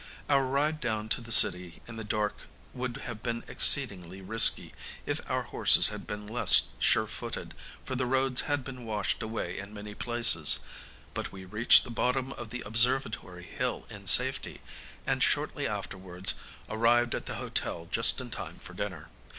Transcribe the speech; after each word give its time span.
Our 0.29 0.45
ride 0.47 0.79
down 0.81 1.09
to 1.09 1.21
the 1.21 1.31
city 1.31 1.79
in 1.87 1.95
the 1.95 2.03
dark 2.03 2.35
would 2.73 2.97
have 3.05 3.21
been 3.21 3.43
exceedingly 3.47 4.19
risky 4.19 4.73
if 5.05 5.21
our 5.29 5.43
horses 5.43 5.89
had 5.89 6.07
been 6.07 6.25
less 6.25 6.69
sure 6.79 7.05
footed, 7.05 7.53
for 7.85 7.95
the 7.95 8.07
roads 8.07 8.41
had 8.41 8.63
been 8.63 8.83
washed 8.83 9.21
away 9.21 9.59
in 9.59 9.75
many 9.75 9.93
places, 9.93 10.61
but 11.13 11.31
we 11.31 11.45
reached 11.45 11.83
the 11.83 11.91
bottom 11.91 12.33
of 12.33 12.49
the 12.49 12.61
Observatory 12.65 13.43
hill 13.43 13.85
in 13.91 14.07
safety, 14.07 14.61
and 15.05 15.21
shortly 15.21 15.67
afterwards 15.67 16.33
arrived 16.67 17.13
at 17.13 17.27
the 17.27 17.35
hotel 17.35 17.87
just 17.91 18.19
in 18.19 18.31
time 18.31 18.55
for 18.57 18.73
dinner. 18.73 19.09